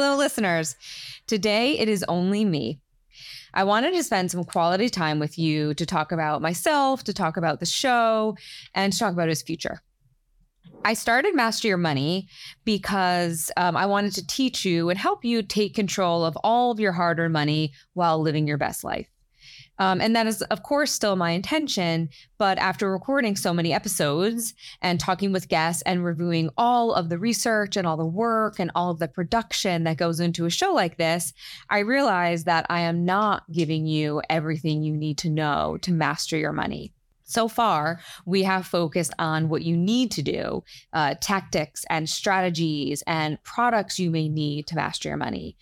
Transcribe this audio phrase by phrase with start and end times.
[0.00, 0.76] listeners.
[1.26, 2.80] Today, it is only me.
[3.54, 7.36] I wanted to spend some quality time with you to talk about myself, to talk
[7.36, 8.36] about the show,
[8.74, 9.80] and to talk about his future.
[10.84, 12.28] I started Master Your Money
[12.64, 16.78] because um, I wanted to teach you and help you take control of all of
[16.78, 19.08] your hard earned money while living your best life.
[19.78, 22.08] Um, and that is, of course, still my intention.
[22.38, 27.18] But after recording so many episodes and talking with guests and reviewing all of the
[27.18, 30.72] research and all the work and all of the production that goes into a show
[30.72, 31.32] like this,
[31.70, 36.36] I realized that I am not giving you everything you need to know to master
[36.36, 36.92] your money.
[37.26, 40.62] So far, we have focused on what you need to do,
[40.92, 45.56] uh, tactics and strategies and products you may need to master your money.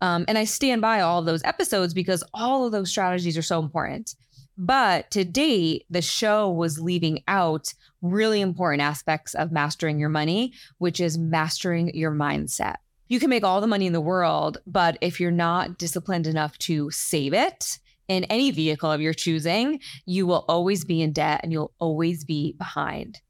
[0.00, 3.42] Um, and I stand by all of those episodes because all of those strategies are
[3.42, 4.16] so important.
[4.58, 10.52] But to date, the show was leaving out really important aspects of mastering your money,
[10.78, 12.76] which is mastering your mindset.
[13.08, 16.58] You can make all the money in the world, but if you're not disciplined enough
[16.58, 21.40] to save it, in any vehicle of your choosing, you will always be in debt
[21.42, 23.20] and you'll always be behind.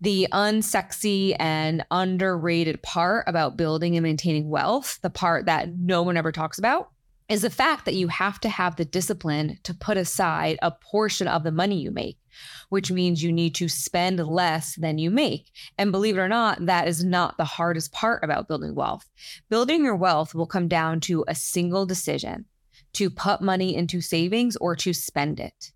[0.00, 6.16] The unsexy and underrated part about building and maintaining wealth, the part that no one
[6.16, 6.90] ever talks about,
[7.28, 11.28] is the fact that you have to have the discipline to put aside a portion
[11.28, 12.18] of the money you make,
[12.68, 15.50] which means you need to spend less than you make.
[15.78, 19.08] And believe it or not, that is not the hardest part about building wealth.
[19.48, 22.46] Building your wealth will come down to a single decision
[22.94, 25.72] to put money into savings or to spend it.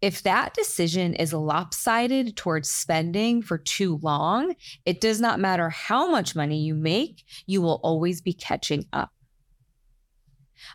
[0.00, 4.54] If that decision is lopsided towards spending for too long,
[4.84, 9.12] it does not matter how much money you make, you will always be catching up.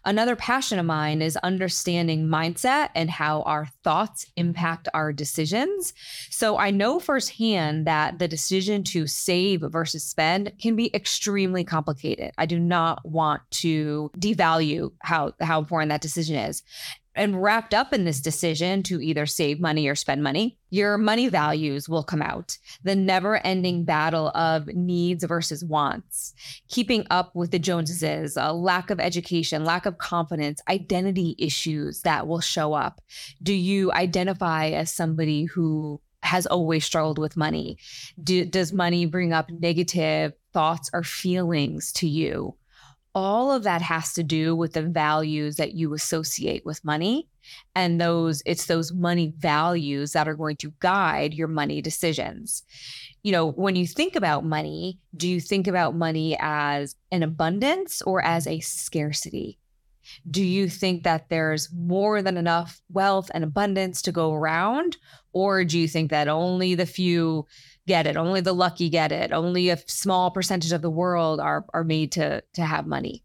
[0.03, 5.94] Another passion of mine is understanding mindset and how our thoughts impact our decisions.
[6.30, 12.32] So I know firsthand that the decision to save versus spend can be extremely complicated.
[12.37, 16.64] I do not want to devalue how how important that decision is
[17.15, 21.30] and wrapped up in this decision to either save money or spend money, your money
[21.30, 22.58] values will come out.
[22.83, 26.33] The never ending battle of needs versus wants,
[26.67, 32.27] keeping up with the Joneses, a lack of education, lack of confidence, identity issues that
[32.27, 33.02] will show up.
[33.42, 37.77] Do you identify as somebody who has always struggled with money?
[38.21, 42.55] Do, does money bring up negative thoughts or feelings to you?
[43.15, 47.30] All of that has to do with the values that you associate with money.
[47.73, 52.64] And those it's those money values that are going to guide your money decisions.
[53.23, 58.02] You know when you think about money do you think about money as an abundance
[58.02, 59.58] or as a scarcity
[60.30, 64.98] do you think that there's more than enough wealth and abundance to go around
[65.32, 67.45] or do you think that only the few
[67.88, 68.17] get it.
[68.17, 69.32] Only the lucky get it.
[69.32, 73.23] Only a small percentage of the world are are made to to have money.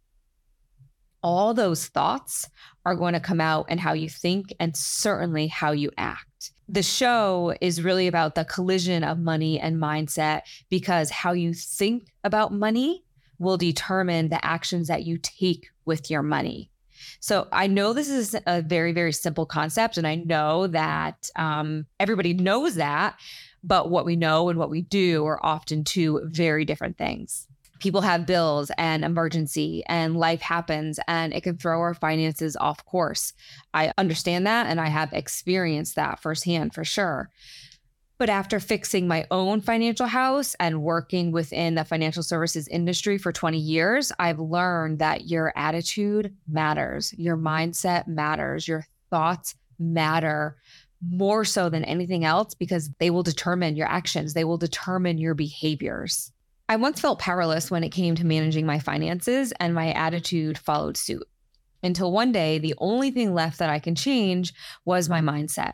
[1.23, 2.49] All those thoughts
[2.85, 6.53] are going to come out in how you think and certainly how you act.
[6.67, 12.05] The show is really about the collision of money and mindset because how you think
[12.25, 13.05] about money
[13.41, 16.71] will determine the actions that you take with your money.
[17.19, 21.87] So I know this is a very, very simple concept, and I know that um,
[21.99, 23.19] everybody knows that,
[23.65, 27.49] but what we know and what we do are often two very different things.
[27.81, 32.85] People have bills and emergency, and life happens, and it can throw our finances off
[32.85, 33.33] course.
[33.73, 37.31] I understand that, and I have experienced that firsthand for sure.
[38.21, 43.33] But after fixing my own financial house and working within the financial services industry for
[43.33, 50.59] 20 years, I've learned that your attitude matters, your mindset matters, your thoughts matter
[51.01, 55.33] more so than anything else because they will determine your actions, they will determine your
[55.33, 56.31] behaviors.
[56.69, 60.99] I once felt powerless when it came to managing my finances, and my attitude followed
[60.99, 61.27] suit.
[61.83, 64.53] Until one day, the only thing left that I can change
[64.85, 65.73] was my mindset.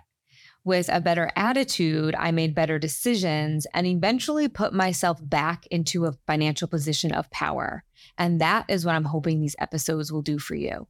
[0.66, 6.12] With a better attitude, I made better decisions and eventually put myself back into a
[6.26, 7.84] financial position of power.
[8.18, 10.88] And that is what I'm hoping these episodes will do for you.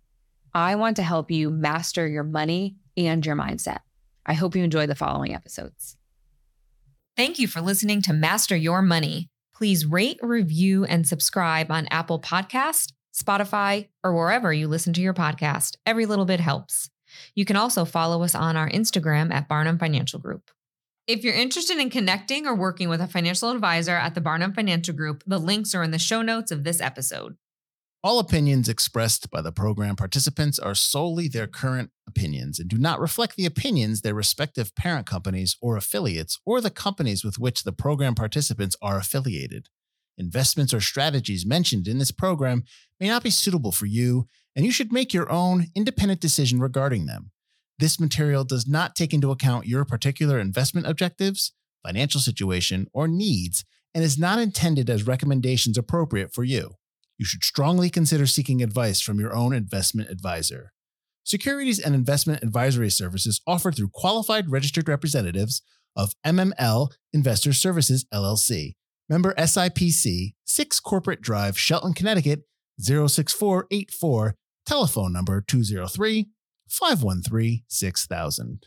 [0.54, 3.80] I want to help you master your money and your mindset.
[4.24, 5.98] I hope you enjoy the following episodes.
[7.14, 9.28] Thank you for listening to Master Your Money.
[9.54, 15.12] Please rate, review, and subscribe on Apple Podcast, Spotify, or wherever you listen to your
[15.12, 15.76] podcast.
[15.84, 16.88] Every little bit helps.
[17.34, 20.50] You can also follow us on our Instagram at Barnum Financial Group.
[21.06, 24.94] If you're interested in connecting or working with a financial advisor at the Barnum Financial
[24.94, 27.36] Group, the links are in the show notes of this episode.
[28.02, 33.00] All opinions expressed by the program participants are solely their current opinions and do not
[33.00, 37.72] reflect the opinions their respective parent companies or affiliates or the companies with which the
[37.72, 39.68] program participants are affiliated.
[40.18, 42.64] Investments or strategies mentioned in this program
[43.00, 47.06] may not be suitable for you, and you should make your own independent decision regarding
[47.06, 47.30] them.
[47.78, 51.52] This material does not take into account your particular investment objectives,
[51.84, 53.64] financial situation, or needs,
[53.94, 56.72] and is not intended as recommendations appropriate for you.
[57.18, 60.72] You should strongly consider seeking advice from your own investment advisor.
[61.24, 65.60] Securities and investment advisory services offered through qualified registered representatives
[65.96, 68.74] of MML Investor Services LLC.
[69.08, 72.42] Member SIPC, 6 Corporate Drive, Shelton, Connecticut
[72.80, 76.26] 06484, telephone number 203
[76.68, 78.66] 513 6000.